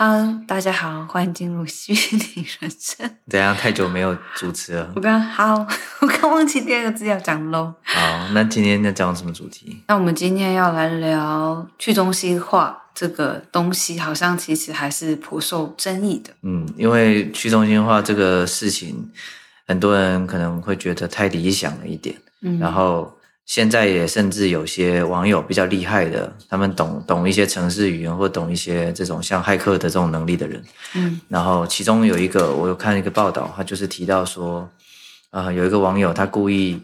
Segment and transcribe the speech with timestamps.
[0.00, 3.06] 哈，大家好，欢迎进入虚拟人生。
[3.28, 3.54] 怎样？
[3.54, 4.90] 太久没有主持了。
[4.96, 5.54] 我刚好，
[6.00, 7.74] 我刚忘记第二个字要讲喽。
[7.82, 8.00] 好，
[8.32, 9.82] 那今天要讲什么主题？
[9.88, 16.30] 那我们今天要来聊去中心化这个东西，好像其实还是颇受争议的。
[16.44, 19.06] 嗯，因为去中心化这个事情，
[19.68, 22.16] 很多人可能会觉得太理想了一点。
[22.40, 23.14] 嗯，然后。
[23.46, 30.62] 现在也甚至有些网友比较厉害的，他们懂懂一些城市语言或懂一些这种像骇客的这种能力的人，
[30.94, 34.68] 嗯，然后其中有一个我有看一个报道，他就是提到说，
[35.54, 36.80] 有一个网友他故意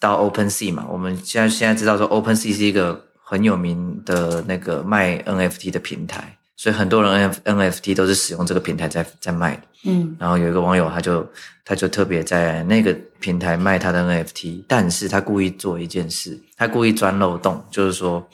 [0.00, 6.36] 到 OpenSea 嘛，我们现在现在知道说 OpenSea 是一个很有名的那个卖 NFT 的平台。
[6.56, 11.30] 所以很多人 NFT 都是使用这个平台在在卖的，嗯，然后有一个网友他就
[11.64, 18.26] 他就特别在那个平台卖他的 NFT，但是他故意做一件事，他故意钻漏洞，就是说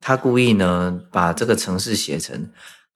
[0.00, 2.50] 他故意呢把这个城市写成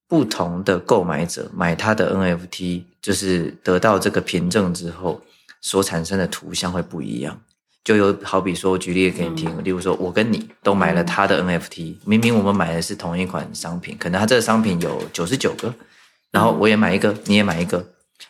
[0.08, 5.22] 不同的购买者买他的 NFT，就是得到这个凭证之后
[5.60, 7.40] 所产生的图像会不一样。
[7.84, 15.74] 就有好比说，我举例给你听，例如说，我跟你都买了他的 NFT，明明我们买的是同一款商品，可能他这个商品有九十九个，
[16.30, 17.84] 然后我也买一个，你也买一个，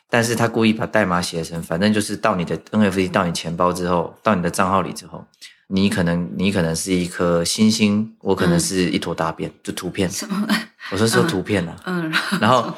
[0.09, 5.23] 但是他故意把代码写成，反正就是到你的 NFT 到你钱包之后，到你的账号里之后，
[5.67, 10.11] 你可能你可能是一颗星星，我可能是一坨大便，就图片。
[10.11, 10.49] 什么？
[10.91, 11.77] 我说说图片啊。
[11.85, 12.11] 嗯。
[12.41, 12.73] 然后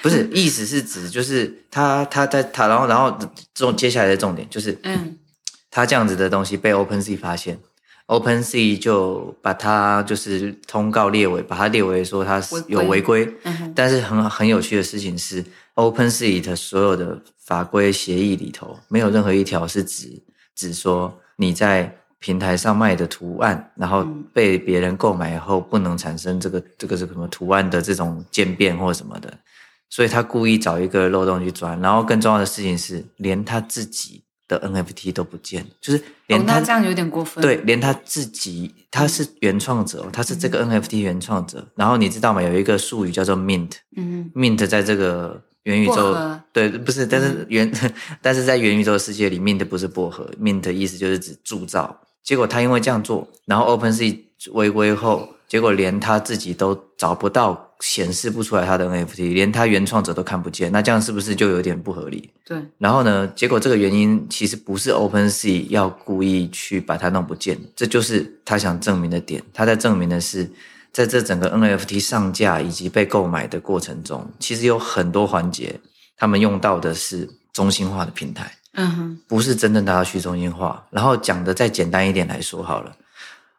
[0.00, 3.14] 不是意思是指就是他他在他然后然后
[3.54, 5.18] 重接下来的重点就是嗯。
[5.70, 7.58] 他这样子的东西被 OpenSea 发现
[8.06, 13.30] ，OpenSea 就把它就是通告列为，把它列为说它有违规。
[13.44, 20.22] 嗯、但是很很有趣的事情是，OpenSea 的所有的法规协议里头，没有任何一条是指
[20.54, 29.32] 指说你在平台上卖的图案，然后被别人购买以后不能产生这个这个是什么图案的这种渐变或什么的。
[29.90, 34.22] 所以他故意找一个漏洞去钻，然后更重要的事情是，连他自己。
[34.48, 37.40] 的 NFT 都不见，就是连他、哦、这样有点过分。
[37.42, 41.58] 对，连他自己他是原创者，他是这个 NFT 原创者。
[41.58, 42.42] 嗯、然后你知道吗？
[42.42, 47.92] 有一个术语叫做 Mint，嗯，Mint 在这个元宇宙，对，不是，但是元，嗯、
[48.22, 52.00] 但是在元宇宙的世界里，Mint 不是薄荷，Mint 意思就是指铸造。
[52.24, 54.18] 结果他因为这样做，然后 OpenSea
[54.52, 55.28] 违规后。
[55.48, 62.30] 结果连他自己都找不到，显示不出来他的 NFT，连他原创者都看不见，那这样是不是就有点不合理？
[62.44, 62.60] 对。
[62.76, 69.42] 然后呢，结果这个原因其实不是 OpenSea 要故意去把它弄不见，这就是他想证明的点。
[69.54, 70.50] 他在证明的是，
[70.92, 75.80] 在这整个 NFT 上架以及被购买的过程中，其实有很多环节，
[76.18, 80.84] 他们用到的是中心化的平台，嗯哼，不是真正达到去中心化。
[80.90, 82.94] 然后讲的再简单一点来说好了。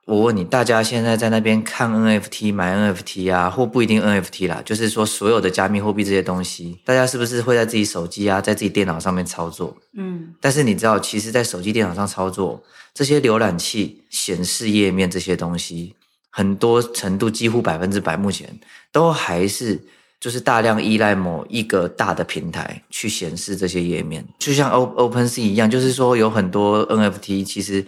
[0.10, 9.78] 我问你，大家现在在那边看 NFT、买 NFT 啊，或不一定 NFT 啦，就是说所有的加密货币这些东西，大家是不是会在自己手机啊，在自己电脑上面操作？
[9.94, 15.94] 嗯，但是你知道，其实，在手机、电脑上操作这些浏览器显示页面这些东西，
[16.32, 18.60] 很多程度几乎百分之百，目前
[18.92, 19.80] 都还是
[20.20, 27.86] 就是大量依赖某一个大的平台去显示这些页面，就像 OpenSea 一样，就是说有很多 NFT 其实。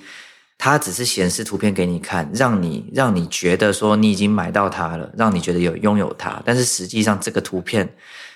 [0.63, 6.39] 它只是显示图片给你看，让你让你觉得说你已经买到它了，让你觉得有拥有它。
[6.45, 7.91] 但是实际上这个图片，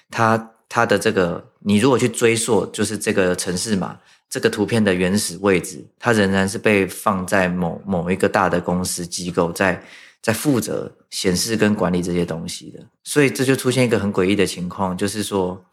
[0.10, 3.96] 它它的这个，你如果去追溯，就是这个城市码，
[4.28, 9.80] 这个图片的原始位置，它仍然是被放在某某一个大的公司机构在
[10.20, 12.84] 在负责显示跟管理这些东西的。
[13.04, 15.64] 所以这就出现一个很诡异的情况，就是说。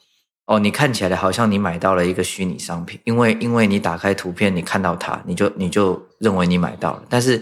[0.47, 7.03] 哦，你看起来好像你买到了一个虚拟商品，因为因为你打开图片，你看到它，你就你就认为你买到了。
[7.09, 7.41] 但是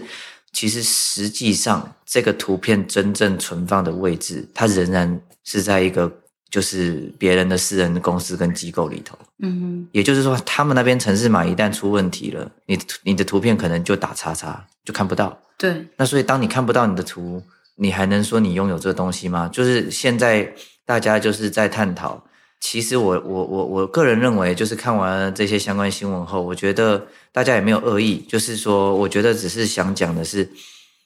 [0.53, 6.09] 其实实际上，这个图片真正存放的位置，它仍然是在一个
[6.51, 9.17] 就是别人的私人的公司跟机构里头。
[9.39, 15.35] 嗯哼，也就是说，他们那边城市码一旦出问题了，你你的图片可能就打叉叉，就看不到。
[15.57, 15.87] 对。
[15.97, 17.41] 那所以，当你看不到你的图，
[17.77, 19.49] 你还能说你拥有这个东西吗？
[19.51, 20.53] 就是现在
[20.85, 22.23] 大家就是在探讨。
[22.61, 30.47] 其实我我我我个人认为，就是看完这些相关新闻后，我觉得大家也没有恶意，就是说，我觉得只是想讲的是，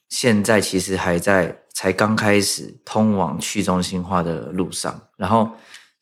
[0.10, 5.50] 现在其实还在才刚开始通往去中心化的路上，然后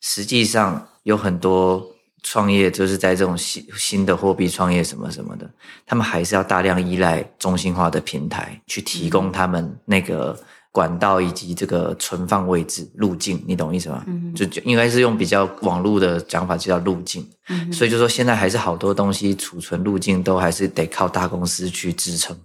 [0.00, 1.86] 实际上有很多
[2.24, 5.48] 创业就是在这种新新的货币创业什么什么的，
[5.86, 10.36] 他们还是要大量依赖中心化的平台去提供他们那个。
[10.74, 14.02] 管道以及这个存放位置路径，你懂意思吗？
[14.08, 17.24] 嗯，就就应该是用比较网络的讲法，就叫路径。
[17.48, 22.36] 嗯，所以就说现在还是好多东西储存路径都还是得靠大公司去支撑，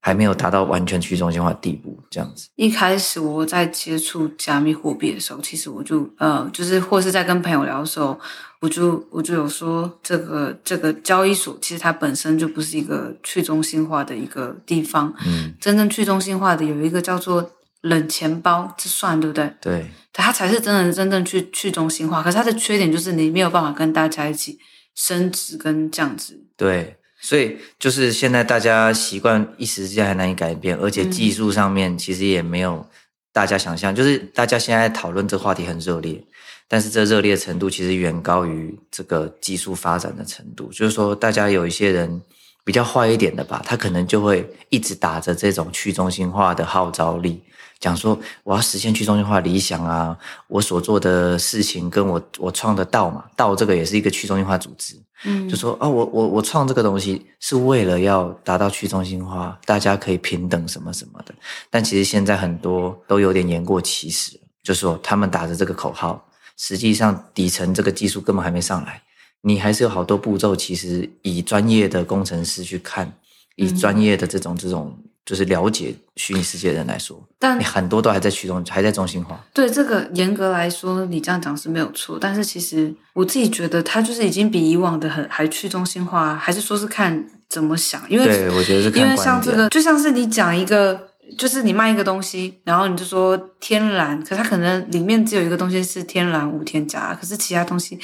[0.00, 2.48] 还没有达到完全去中心化的地步，这样子。
[2.54, 8.18] 一开始我在接触加密货币的时候，其实我就呃，就是或是在跟朋友聊的时候，
[8.60, 15.12] 我就我就有说，这个这个交易所其实它本身就不是一个去中心化的一个地方。
[15.26, 17.50] 嗯，真正去中心化的有一个叫做
[17.82, 19.54] 冷钱包，这算对不对？
[19.60, 22.22] 对，它才是真的真正去去中心化。
[22.22, 24.58] 可是它的缺点就是你没有办法跟大家一起
[24.94, 26.40] 升值跟降值。
[26.56, 26.96] 对。
[27.26, 32.86] 所以就是现在大家习惯一时之间还难以改变，而且技术上面其实也没有
[33.32, 33.92] 大家想象。
[33.92, 36.22] 就是大家现在讨论这个话题很热烈，
[36.68, 40.70] 但是这热烈程度其实远高于这个技术发展的程度。
[40.70, 42.22] 就是说，大家有一些人
[42.66, 47.40] 比较坏一点的吧，他可能就会一直打着这种去中心化的号召力。
[47.78, 50.18] 讲说我要实现去中心化理想啊，
[50.48, 61.32] 我所做的事情跟我我创的道嘛，道这个也是一个去中心化组织，嗯，就说啊，我我我创这个东西是为了要达到去中心化，大家可以平等什么什么的，
[61.70, 66.26] 但其实现在很多都有点言过其实，就是说他们打着这个口号，
[66.56, 69.02] 实际上底层这个技术根本还没上来，
[69.46, 73.10] 你还是有好多步骤，其实以专业的工程师去看，
[73.54, 74.98] 以专业的这种这种。
[75.26, 79.44] 就是了解虚拟世界的人来说，但你很多都还在驱动，还在中心化。
[79.52, 82.16] 对这个严格来说，你这样讲是没有错。
[82.16, 88.00] 但是其实我自己觉得，它就是已经比以往的很还去中心化，还是说是看怎么想？
[88.08, 97.98] 因为对，我觉得是看，因为像这个，就像是你讲一个，就是你卖一个东西，然后你就说天然，可它可能里面只有一个东西是天然无添加，可是其他东西。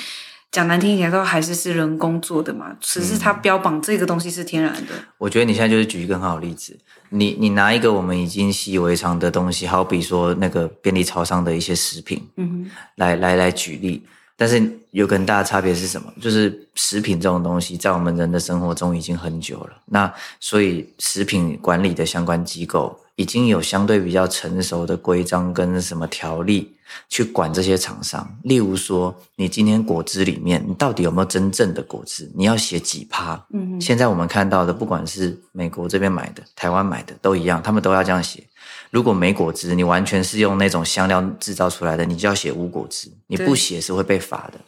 [0.53, 4.95] 讲难听一点，都还是是人工做的嘛，只是它标榜这个东西是天然的。
[4.95, 6.79] 嗯，我觉得你现在就是举一个很好的例子，
[7.09, 14.07] 你你拿一个我们已经习以为常的东西，好比说那个便利超商的一些食品，嗯哼，来来来举例。
[14.37, 14.61] 但是
[14.91, 16.13] 有个很大的差别是什么？
[16.21, 26.75] 就是食品这种东西在我们人的生活中已经很久了，那所以食品管理的相关机构已经有相对比较成熟的规章跟什么条例。
[27.09, 32.31] 去管这些厂商，例如说，你今天果汁里面，你到底有没有真正的果汁？
[32.35, 33.45] 你要写几趴？
[33.53, 38.43] 嗯，现在我们看到的，不管是美国这边买的、台湾买的，都一样，他们都要这样写。
[38.91, 44.61] 如果没果汁，你完全是用那种香料制造出来的，你就要写无果汁，你不写是会被罚的。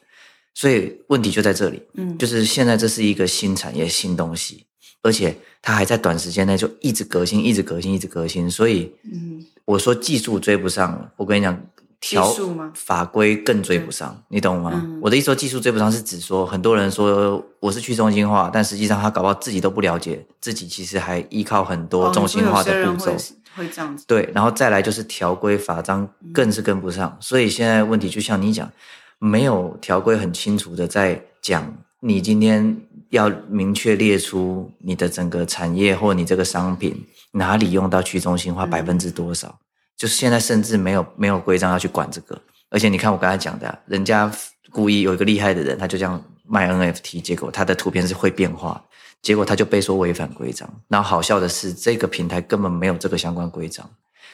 [0.54, 4.64] 所以问题就在这里，嗯，就是现在这是一个新产业、新东西，
[5.02, 8.50] 而且它还在短时间内就一直革新、一直革新、一直革新。
[8.50, 11.58] 所以，嗯，我说技术追不上，我跟你讲。
[12.00, 12.35] 条
[12.75, 14.70] 法规更追不上，你懂吗？
[14.75, 23.17] 嗯、我的意思说，技术追不上是指说，很多人说我是去中心化，但实际上他搞不好自己都不了解，自己其实还依靠很多中心化的步骤，哦、
[23.56, 24.05] 会，会这样子。
[24.06, 28.70] 对，然后再来就是条规法章更是跟不上，嗯、所以现在问题就像你讲，
[29.19, 32.76] 没有条规很清楚的在讲，你今天
[33.11, 39.49] 要明确列出你的整个产业或你这个商品哪里用到去中心化百分之多少。
[39.49, 39.63] 嗯
[39.96, 44.31] 就是现在，甚至没有没有规章要去管这个，而且你看我刚才讲的，人家
[44.70, 48.85] 故意有一个厉害的人，他就这样卖 NFT，结果他的图片是会变化，
[49.23, 50.69] 结果他就被说违反规章。
[50.88, 53.88] 然后好笑的是，这个平台根本没有这个相关规章，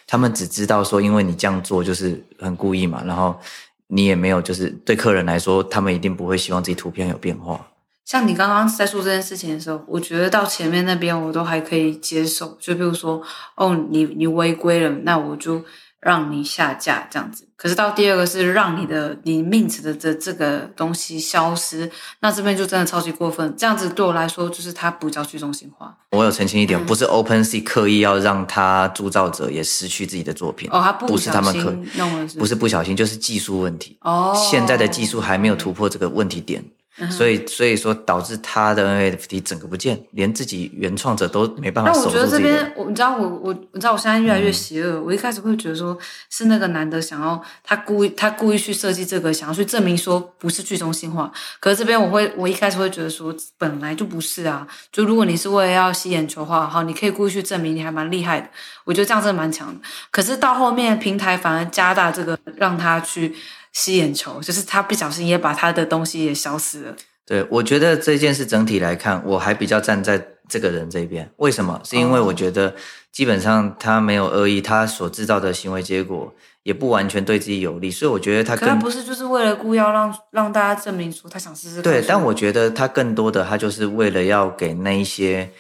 [0.07, 3.39] 他们只知道说，因为你这样做就是很故意嘛，然后
[3.87, 7.65] 你也没有，就是对客人来说，他们一定不会希望自己图片有变化。
[8.11, 13.23] 像你刚刚在说这件事情的时候，我觉得到前面那边我都还可以接受，就比如说，
[13.55, 15.63] 哦，你你违规了，那我就
[16.01, 17.47] 让你下架这样子。
[17.55, 21.89] 可是到第二个是让你的你 mint 的这这个东西消失，
[22.19, 23.55] 那这边就真的超级过分。
[23.57, 25.97] 这样子对我来说，就是它不叫去中心化。
[26.11, 34.35] 我有澄清一点，嗯、不是 OpenSea 刻意要让他铸造者也失去自己的作品哦，他不，不是他们刻弄了是不是，不是不小心，就是技术问题哦。
[34.51, 36.65] 现在的技术还没有突破这个问题点。
[37.11, 42.11] 所以，所以说导致他的 NFT 整个不见，连自己原创者都没办法守住。
[42.11, 44.99] 那我觉得这边，我你知道我我你知道我现在越来越邪恶。
[44.99, 45.97] 嗯、我一开始会觉得说
[46.29, 51.33] 是那个男的想要他故意他故意去设计这个，想要去证明说不是去中心化。
[51.59, 54.67] 可是这边我会我一开始会觉得说本来就不是啊。
[54.93, 58.49] 就如果你是为了要吸眼球的话，好，你可以故意去证明你还蛮厉害的。
[58.85, 59.81] 我觉得这样真的蛮强的。
[60.11, 63.35] 可是到后面平台反而加大这个，让他去。
[63.73, 66.97] 吸眼球，就是他不小心也把他的东西也消失了。
[67.27, 71.31] 对，我觉得这件事整体来看，我还比较站在这个人这边。
[71.37, 71.81] 为什么？
[71.85, 72.75] 是因为我觉得
[73.13, 76.35] 基本上他没有恶意，他所制造的行为结果
[76.65, 78.69] 也不完全对自己有利，所以我觉得他更。
[78.69, 81.81] 可他不是就是为了故意要让让大家证明说他想试试。
[81.81, 85.51] 对，但我觉得他更多的他就是为了要给那一些。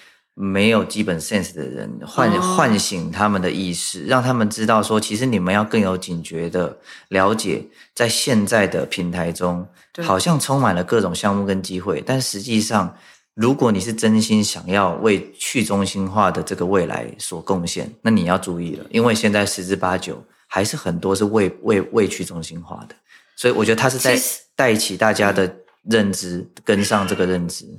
[0.42, 6.78] 没有基本 sense 的人唤唤醒他们的意识，让他们知道说，其实你们要更有警觉的
[7.09, 7.62] 了解，
[7.94, 9.68] 在现在的平台中，
[10.02, 12.97] 好像充满了各种项目跟机会，但实际上
[13.35, 22.94] 如果你是真心想要为去中心化的这个未来所贡献，那你要注意了，因为现在十之八九还是很多是为为为去中心化的，
[23.37, 24.18] 所以我觉得他是在
[24.56, 27.66] 带起大家的认知，跟上这个认知。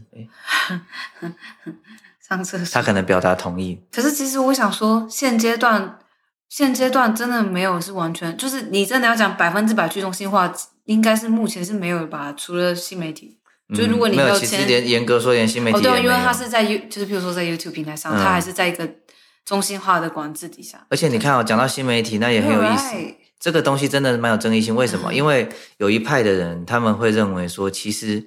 [2.32, 3.78] 上厕所，他可能表达同意。
[3.92, 6.00] 可是其实我想说，现阶段
[6.48, 10.52] 现阶段真的没有是完全，就是你真的要讲百分之百去中心化，
[10.86, 12.34] 应该是目前是没有吧？
[12.38, 13.38] 除了新媒体。
[13.74, 18.90] 就如果你没有，其实连严格说，连新媒体哦，对，因为它是在就是比如说在 YouTube 平台上，它还是在一个
[19.46, 20.86] 中心化的管制底下。
[20.90, 22.94] 而且你看哦，讲到新媒体，那也很有意思。
[23.40, 24.76] 这个东西真的蛮有争议性。
[24.76, 25.14] 为什么？
[25.14, 25.48] 因为
[25.78, 28.22] 有一派的人他们会认为说，其实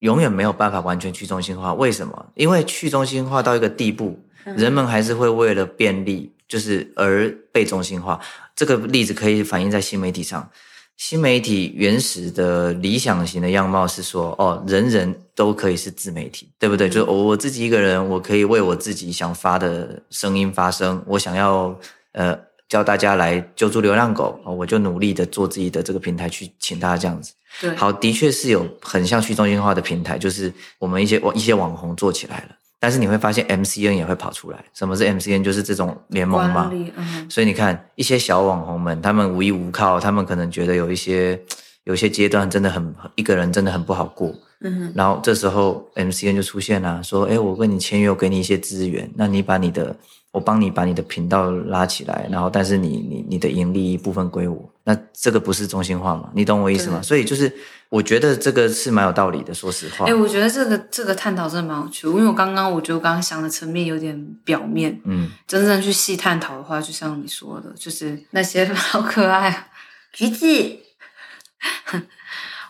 [0.00, 1.74] 永远没有办法完全去中心化。
[1.74, 2.26] 为什么？
[2.34, 8.20] 因为去中心化到一个地步，人们还是会为了便利，就是而被中心化。
[8.54, 10.48] 这个例子可以反映在新媒体上。
[10.96, 16.88] 新媒体原始的理想型的样貌是说，哦，人人都可以是自媒体，对不对？
[16.88, 21.00] 就是我自己一个人，我可以为我自己想发的声音发声。
[21.06, 21.78] 我想要
[22.12, 22.36] 呃
[22.68, 27.32] 叫大家来救助流浪狗，我就努力的做自己的这个平台去请大家这样子。
[27.60, 32.56] 对，好，的确是有很像去中心化的平台，就是我们一些网一些网红做起来了。
[32.80, 34.64] 但是你会发现，MCN 也会跑出来。
[34.72, 35.42] 什么是 MCN？
[35.42, 36.70] 就是这种联盟嘛。
[36.72, 41.40] 嗯、所以你看，一些小网红们，他们无依无靠，他们可能觉得有一些
[41.84, 44.32] 有一些阶段真的很一个人真的很不好过。
[44.60, 44.92] 嗯哼。
[44.94, 49.96] 然后这时候 MCN 就出现了，说：“哎，我跟你签约，我给你一些资源，那你把你的，
[50.32, 54.68] 我帮你把你的频道拉起来，然后但是你你你的盈利一部分归我。
[54.84, 56.30] 那这个不是中心化吗？
[56.34, 57.00] 你懂我意思吗？
[57.02, 57.52] 所以就是。”
[57.90, 60.04] 我觉得这个是蛮有道理的，说实话。
[60.04, 69.70] 哎、欸，我觉得这个这个探讨真的蛮有趣，因为我刚刚我觉得我刚刚想的层面有点表面，嗯，真正去细探讨的话，就像你说的，就是那些好 可爱
[70.12, 70.46] 橘子。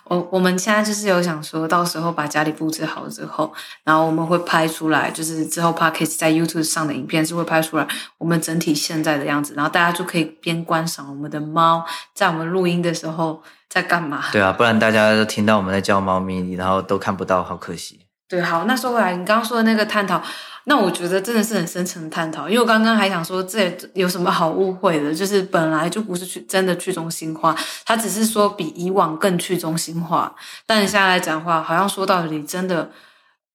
[0.08, 3.52] 我我们现在就是有想说，到时候把家里布置好之后，
[3.84, 7.86] 然后我们会拍出来，就是之后 Podcast 在 YouTube 上的影片是会拍出来
[8.18, 11.84] 我们整体现在的样子，然后大家就可以边观赏我们的猫
[12.14, 14.24] 在我们录音的时候在干嘛。
[14.32, 18.00] 对啊，不然大家都听到我们在叫猫咪，然后都看不到，好可惜。
[18.28, 20.22] 对，好，那说回来，你刚刚说的那个探讨。
[20.68, 25.14] 那我觉得真的是很深层的探讨，因为我刚刚还想说，这有什么好误会的？
[25.14, 27.56] 就是本来就不是去真的去中心化，
[27.86, 30.36] 它只是说比以往更去中心化。
[30.66, 32.90] 但你现在来讲话，好像说到底真的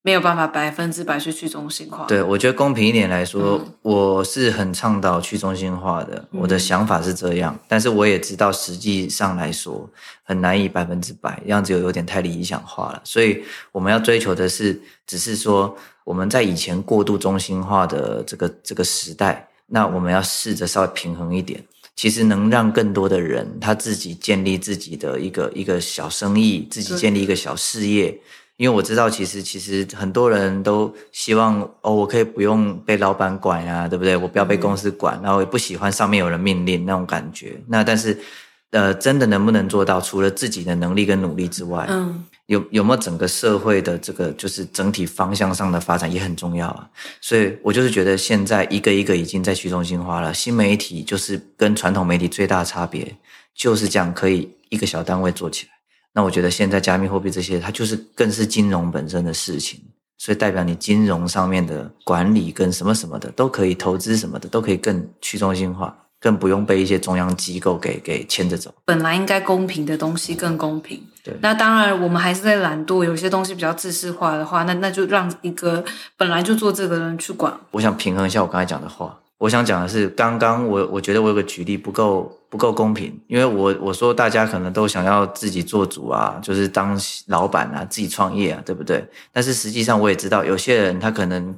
[0.02, 2.06] 没有办法百分之百去去中心化。
[2.08, 7.54] 对，我觉得公平一点来说，嗯、我是很倡导去中心化的，我的想法是这样。
[7.54, 9.88] 嗯、但是我也知道，实际上来说
[10.24, 13.00] 很难以百分之百，样子有有点太理想化了。
[13.04, 15.78] 所以我们要追求的是，只是说。
[16.04, 21.64] 我们在以前过度中心化的这个这个时代，那我们要试着稍微平衡一点，
[21.96, 28.20] 其实能让更多的人他自己建立自己的一个一个小生意，自己建立一个小事业。
[28.58, 34.16] 因为我知道，其实其实很多人都希望哦，我可以不用被老板管呀，对不对？
[34.16, 37.60] 我不要被公司管，然后也不喜欢上面有人命令那种感觉。
[37.68, 38.18] 那但是，
[38.70, 40.00] 呃，真的能不能做到？
[40.00, 42.24] 除了自己的能力跟努力之外，嗯。
[42.48, 46.90] 有有没有整个社会的这个就是整体方向上的发展也很重要啊，
[47.22, 53.16] 所以我就是觉得现在一个一个已经在去中心化了，新媒体就是跟传统媒体最大的差别
[53.56, 55.72] 就是这样，可以一个小单位做起来。
[56.14, 59.82] 那我觉得现在加密货币这些，它就是更是金融本身的事情，
[60.18, 65.98] 所以代表你金融上面的管理跟什么什么的都可以投资什么的都可以更去中心化。
[66.24, 68.74] 更不用被一些中央机构给给牵着走。
[68.86, 71.04] 本来应该公平的东西更公平。
[71.22, 71.36] 对。
[71.42, 75.84] 那当然，我们还是在懒惰，有些东西比较自私化的话，那那就让一个
[76.16, 77.54] 本来就做这个人去管。
[77.72, 79.20] 我想平衡一下我刚才讲的话。
[79.40, 89.06] 我想讲的是，刚刚我我觉得我有个举例不够不够公平，因为我我说大家可能都想要自己做主啊，就是当老板啊，自己创业啊，对不对？
[89.34, 91.54] 但是实际上我也知道，有些人他可能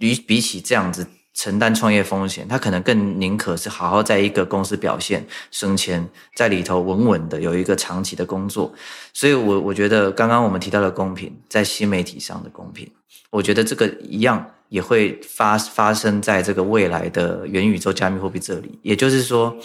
[0.00, 1.06] 比比起这样子。
[1.38, 6.04] 承担创业风险，他可能更宁可是好好在一个公司表现升迁，
[6.34, 8.74] 在里头稳稳的有一个长期的工作。
[9.14, 12.90] 所以我，我我觉得刚刚我们提到的公平，在新媒体上的公平，
[13.30, 18.76] 我觉得这个一样也会发发生在这个未来的元宇宙加密货币这里。
[18.82, 19.56] 也就是说，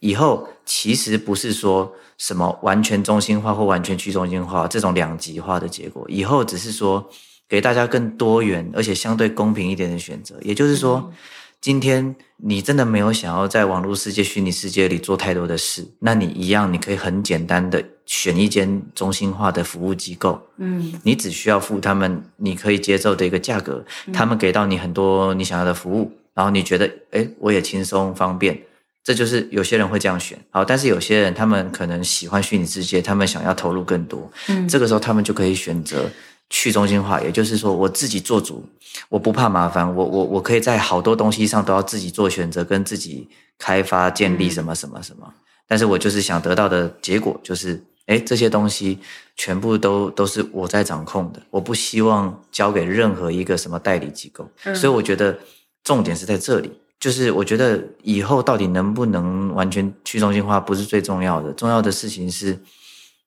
[0.00, 7.10] 以后其实不是说什么完全中心化或完全去中心化这种两极化的结果，以后只是说。
[7.48, 11.12] 给大家更多元而且相对公平一点的选择，也就是说，
[11.60, 28.60] 今天你真的没有想要在网络世界、虚拟世界里做太多的事，那你一样，你可以很简单的选一间中心化的服务机构，嗯，你只需要付他们你可以接受的一个价格，他们给到你很多你想要的服务，然后你觉得，诶，我也轻松方便。
[29.02, 36.10] 这就是有些人会这样选，好，但是有些人他们可能喜欢虚拟世界，他们想要投入更多，嗯，这个时候他们就可以选择
[36.50, 38.64] 去中心化，也就是说我自己做主，
[39.08, 45.26] 我不怕麻烦，我我我可以在好多东西上都要自己做选择，跟自己开发建立什么什么什么。
[45.26, 45.34] 嗯、
[45.66, 48.98] 但是我就是想得到的结果就是，哎，这些东西
[49.36, 54.48] 全部都都是我在掌控的，我不希望交给任何一个什么代理机构。
[54.64, 55.38] 嗯、所以我觉得
[55.82, 56.70] 重点是在这里。
[57.00, 62.58] 就是我觉得以后到底能不能完全去中心化不是最重要的，重要的事情是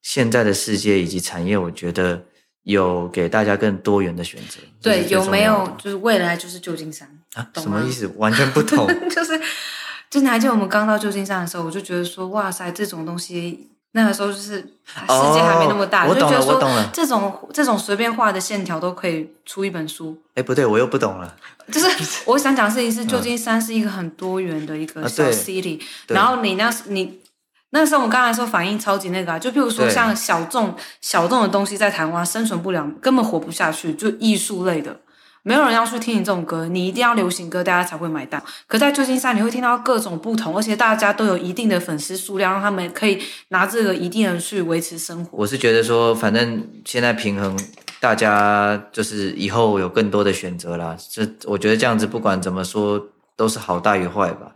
[0.01, 2.23] 现在的世界以及产业，我觉得
[2.67, 4.59] 有给大家更多元的选择。
[4.81, 7.47] 对，有没有就是未来就是旧金山啊？
[7.55, 8.05] 什么意思？
[8.17, 8.85] 完全不同。
[9.09, 9.39] 就是，
[10.09, 13.71] 就你还记得我们刚到旧金山的时候，我就觉得说，哇塞，这种东西。
[13.93, 16.61] 那个时候就是世界还没那么大，哦、我就觉得说。
[16.93, 20.15] 这种这种随便画的线条都可以出一本书。
[20.35, 21.35] 哎，不对，我又不懂了。
[21.71, 21.87] 就是
[22.27, 27.21] 我想讲的事情是，旧金山是一个很多元的一个小 city，、啊、然后你那你
[27.71, 35.01] 那时候我们刚才说反应超级那个啊，就譬如说像小众小众的东西在台湾生存不了，根本活不下去，就艺术类的。
[35.43, 38.41] 没有人要去听你这种歌，你一定要流行歌，大家才会买单。
[38.67, 45.37] 可在旧金山，你会听到各种不同，而且大家都有一定的粉丝数量，让他们可以拿这个一定的去维持生活。
[45.37, 47.57] 我是觉得说，反正现在平衡，
[48.01, 50.97] 大家就是以后有更多的选择啦。
[51.09, 53.01] 这我觉得这样子，不管怎么说，
[53.37, 54.51] 都是好大于坏吧。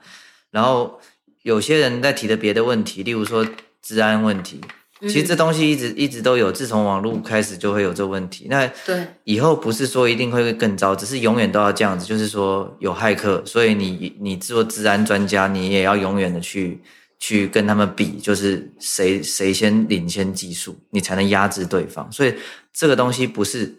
[0.49, 0.99] 然后
[1.43, 3.47] 有些人在提的别的问题，例如说
[3.81, 4.61] 治安问题。
[5.01, 8.45] 其实这东西一直一直都有，自从网络开始就会有这问题。
[8.51, 12.05] 那对以后不是说一定会更糟，只是永远都要这样子。
[12.05, 16.79] 就是说有骇客，所以你你做治安专家，你也要永远的去
[17.19, 22.07] 去跟他们比，就是谁谁先领先技术，你才能压制对方。
[22.11, 22.35] 所以
[22.71, 23.73] 这个东西不是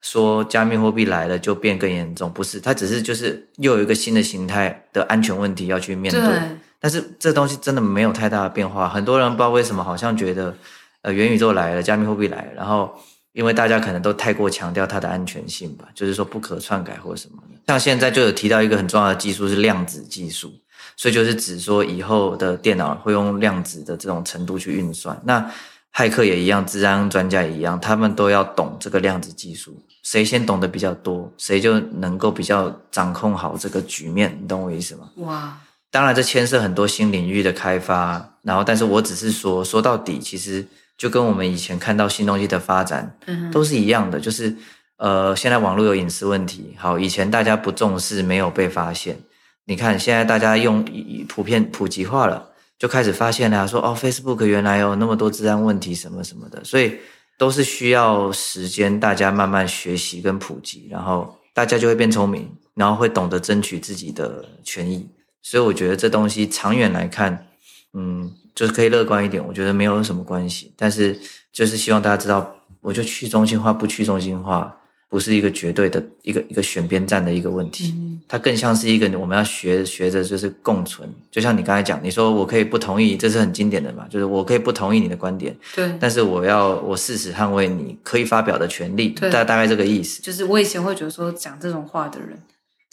[0.00, 6.20] 说加密货币来了就变更严重，不是，它只是就是又有一个新的形态的安全问题要去面对。
[6.20, 6.38] 对
[6.80, 10.54] 但是这东西真的没有太大的变化，很多人不知道为什么，好像觉得，
[11.02, 12.90] 呃，元宇宙来了，加密货币来了，然后
[13.32, 17.60] 因为大家可能都太过强调它的安全性吧，就是说不可篡改或什么的。
[17.66, 20.52] 像现在就有提到一个很重要的技术是量子技术，
[20.96, 25.20] 所以就是指说以后的电脑会用量子的这种程度去运算。
[25.24, 25.48] 那
[25.94, 34.36] 骇客也一样，治安专家也一样，他们都要懂这个量子技术，谁先懂得比较多，谁就能够比较掌控好这个局面。
[34.40, 35.10] 你懂我意思吗？
[35.16, 35.56] 哇！
[35.90, 40.64] 当然，这牵涉很多新领域的开发，然后，但是我只是说，说到底，其实
[40.96, 43.16] 就跟我们以前看到新东西的发展，
[43.50, 44.54] 都是一样的，就是，
[44.98, 49.18] 呃，现在网络有隐私问题，好，以前大家不重视，没有被发现，
[49.64, 50.84] 你看现在大家用
[51.26, 56.98] 普遍普及化了，就开始发现了，说哦，Facebook 原来有那么多治安问题什么什么的，所以
[57.36, 65.08] 都是需要时间，大家慢慢学习跟普及，然后大家就会变聪明，然后会懂得争取自己的权益。
[65.42, 67.46] 所以我觉得这东西长远来看，
[67.94, 69.44] 嗯，就是可以乐观一点。
[69.44, 71.18] 我觉得没有什么关系，但是
[71.52, 74.76] 就是希望大家知道，我就去中心化不去中心化，
[75.08, 77.94] 不是一个绝对的一个一个选边站的一个问题。
[78.28, 81.12] 它更像是一个我们要学学着就是共存。
[81.32, 89.08] 就像你刚才讲，你说我可以不同意，这是很经典的嘛，就是我可以不同意你的观点，对，但是我要我誓死捍卫你可以发表的权利。
[89.08, 90.22] 对，大大概这个意思。
[90.22, 92.38] 就是我以前会觉得说讲这种话的人。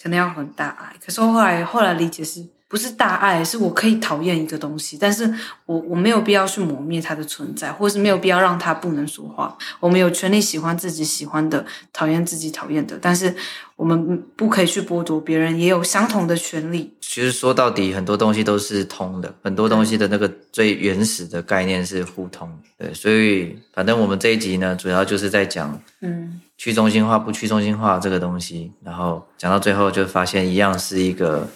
[0.02, 3.44] 可能要很大爱，可是我后来后来理解是不是大爱？
[3.44, 5.34] 是我可以讨厌一个东西，但是
[5.66, 9.58] 我我没有必要去磨灭它的存在，或是没有必要让它不能说话。
[9.80, 13.34] 我们有权利喜欢自己喜欢的，讨厌自己讨厌的，但是
[13.76, 16.94] 我们不可以去剥夺别人也有相同的权利。
[17.00, 22.50] 其实说到底，很多东西都是通的，很多东西的那个最原始的概念是互通。
[22.78, 26.42] 对，所以反正我们这一集呢，主要就是在讲，嗯。
[26.60, 31.48] 去中心化不去中心化这个东西，然后讲到最后就发现一样是一个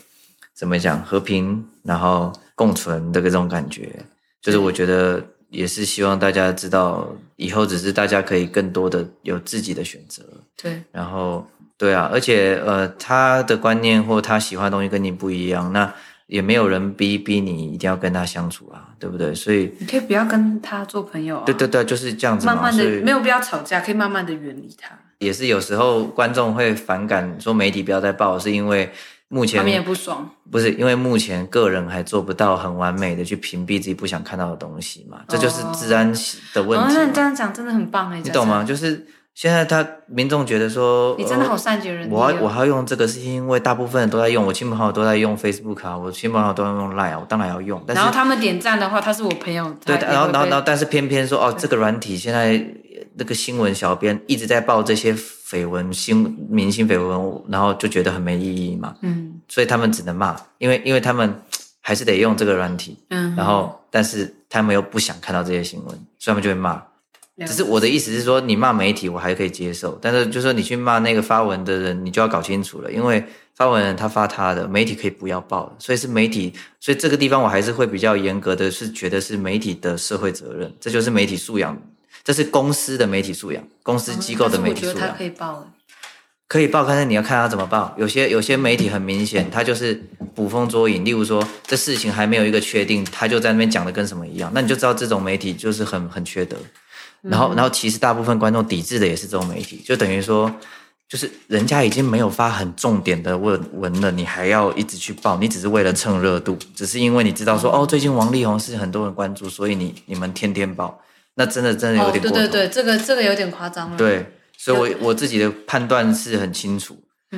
[0.62, 3.90] 怎么讲和平，然后共存的这种感觉，
[4.44, 5.20] 就是我觉得
[5.50, 10.22] 也是希望大家知道，以后只是大家可以更多的有自己的选择。
[10.56, 11.44] 对，然后
[11.80, 15.92] 对啊，而且呃，他的观念或他喜欢的东西跟你不一样，那。
[16.28, 19.36] 也没有人逼逼你一定要跟他相处啊，对不对？
[19.36, 21.44] 所以你可以不要跟他做朋友啊。
[21.46, 22.46] 对对对，就是这样子。
[22.46, 24.98] 慢慢的，没有必要吵架，可以慢慢的远离他。
[25.18, 28.90] 也是有时候观众会反感，说媒体不要再报，是因为
[29.32, 30.30] 目前他们也不爽。
[30.52, 35.22] 不是因为目前个人还做不到很完美的去屏蔽自己不想看到的东西嘛？
[35.28, 36.14] 这就是治安
[36.54, 36.86] 的问题。
[36.86, 38.64] 哦，那你这样讲真的很棒哎，你懂吗？
[38.64, 39.08] 就是。
[39.34, 42.12] 现在他民众觉得说，你真的好善解人意。
[42.12, 47.82] 我我还要用这个，是因为大部分人都在用，我亲朋好友都在用 Facebook 啊，我亲朋好友都在用 Line 啊，我当然要用。
[47.88, 49.74] 然后他们点赞的话，他是我朋友。
[49.86, 52.62] 对，然后然后然后，但是偏偏说哦，这个软体现在
[53.16, 58.96] 那个新闻小编一直在报这些绯闻、新明星绯闻，然后就觉得很没意义嘛。
[59.02, 59.40] 嗯。
[59.48, 61.34] 所以他们只能骂，因为因为他们
[61.82, 62.98] 还是得用这个软体。
[63.10, 63.36] 嗯。
[63.36, 66.82] 然后，但是他们又不想看到这些新闻，所以他们就会骂。
[67.46, 73.24] 只是我的意思是说，你骂媒体我还可以接受，但是就是说你去骂那个发文的人，你就要搞清楚了，因为
[73.56, 81.76] 发文人他发他的，媒体可以不要报，所以是媒体，所以这个地方我还是会比较严格的是觉得是媒体的社会责任，这就是媒体素养，
[82.24, 84.96] 这是公司的媒体素养，公司机构的媒体素养。
[84.96, 85.68] 嗯、我觉得他可以报。
[86.48, 87.96] 可以报，但是你要看他怎么报。
[87.98, 89.96] 有些有些媒体很明显，他就是
[90.36, 91.06] 捕风捉影。
[91.06, 96.58] 例如说，这事情还没有一个确定，他就在那边讲的跟什么一样，那你就知道这种媒体就是很很缺德。
[97.22, 100.54] 然后，然后其实大部分观众抵制的也是这种媒体，就等于说，
[101.08, 111.00] 就是人家已经没有发很重点的文文了，你还要一直去报，你只是为了蹭热度，只是因为你知道说，哦，最近王力宏是很多人关注，所以你你们天天报，
[111.36, 112.36] 那真的真的有点过头。
[112.36, 113.98] 哦，对对对，这个这个有点夸张了。
[113.98, 114.26] 对。
[114.58, 116.96] 所以我，我我自己的判断是很清楚。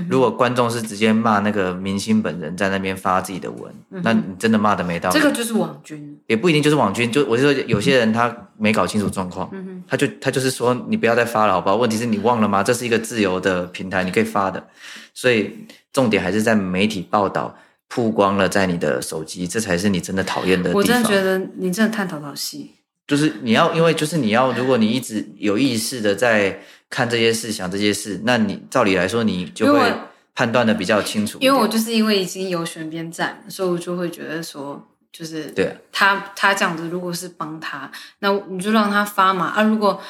[0.10, 5.18] 如果观众是直接骂那个明星本人在那边发自己的文，嗯、那你真的骂的没道理。
[5.18, 7.12] 这个就是网军，也不一定就是网军。
[7.12, 11.76] 就我就说，有些人他没搞清楚状况，嗯、他就他就是说，你不要再发了，好不好？
[11.76, 12.64] 问题是你忘了吗？
[12.64, 14.68] 这是一个自由的平台，你可以发的。
[15.14, 17.56] 所以重点还是在媒体报道
[17.88, 20.78] 曝光了，在你的手机，这才是你真的讨厌的地方。
[20.78, 22.72] 我真的觉得你真的探讨好戏。
[23.06, 29.94] 就是你要，因为就是你要，如果你一直有意识的在看这些事、想这些事，那你照理来说，你就会
[30.34, 31.38] 判断的比较清楚。
[31.42, 39.48] 因为我就是因为已经有选边站，所以我就会觉得说，就是对他他这样子，如果是帮他，那你就让他发嘛。
[39.48, 40.02] 啊，如果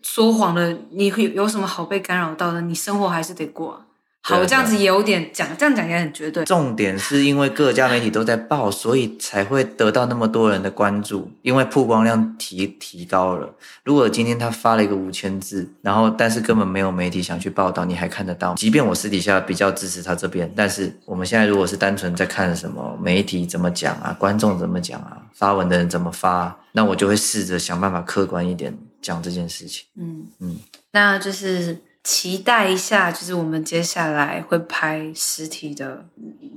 [0.00, 2.60] 说谎了，你会有什么好被干扰到的？
[2.62, 3.84] 你生活还是得过。
[4.28, 6.44] 好，这样子也有点讲，这样讲也很绝对。
[6.44, 13.54] 重点是因为各家媒体都在报，所以才会得到那么多人的关注，因为曝光量提提高了。
[13.84, 18.52] 如果今天他发了一个五千字，然后但是根本没有媒体想去报道，你还看得到？
[18.54, 29.86] 即便我私底下比较支持他这边，但是我们现在如果是单纯在看什么媒体怎么讲啊，观众怎么讲啊，发文的人怎么发，那我就会试着想办法客观一点讲这件事情。
[29.98, 30.58] 嗯嗯，
[30.92, 31.78] 那就是。
[32.08, 36.06] 期待一下，就是我们接下来会拍实体的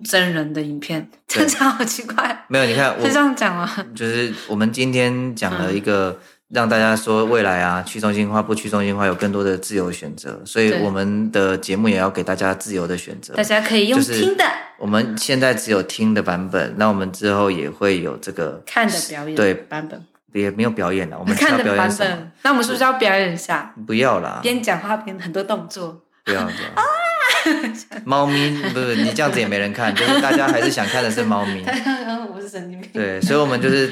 [0.02, 2.46] 真人的影片，真的好奇怪。
[2.48, 3.70] 没有，你看，我是这样讲吗？
[3.94, 13.34] 就是我们今天讲了一个，让大家说未来啊，去中心化不去中心化有更多的自由选择，所以我们的节目也要给大家自由的选择。
[13.34, 14.46] 大家可以用听的。
[14.78, 20.02] 我们现在只有听的版本，那我们之后也会有这个看的表演对版本。
[20.34, 22.32] 也没有表演了，我们看的版本。
[22.44, 23.74] 那我们是不是要表演一下？
[23.86, 26.02] 不要啦，边讲话边很多动作。
[26.24, 26.72] 不要这样。
[26.76, 26.84] 啊！
[28.06, 31.64] 猫咪不是你这样子也没人看，就是大家还是想看的是猫咪。
[32.34, 32.92] 我是神经病。
[32.94, 33.92] 对，所以，我们就是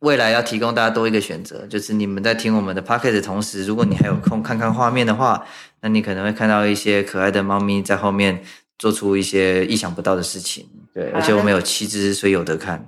[0.00, 5.46] 未来要提供大家多一个选择，就是你们在听我们的 podcast 的同时，如果你还有空看看画面的话，
[5.80, 8.42] 那你可能会看到一些可爱的猫咪在后面
[8.78, 10.68] 做出一些意想不到的事情。
[10.92, 12.84] 对，而且我们有七只，所以有得看。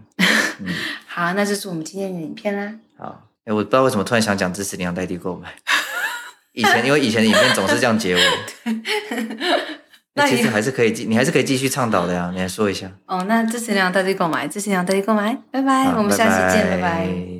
[0.58, 0.66] 嗯
[1.14, 2.74] 好，那这是我们今天的影片啦。
[2.98, 5.48] 好，哎，我不知道为什么突然想讲支持领养代替购买。
[6.50, 8.20] 以前因为以前的影片总是这样结尾。
[10.14, 12.32] 那其实还是可以继，你还是可以继续倡导的呀。
[12.34, 12.90] 你来说一下。
[13.06, 17.33] 哦，那支持领养代替购买，支持领养代替购买，拜拜，我们下期见，拜拜。